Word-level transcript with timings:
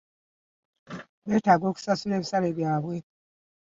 Beetaaga 1.27 1.65
okusasula 1.71 2.13
ebisale 2.15 2.47
byabwe. 2.57 2.95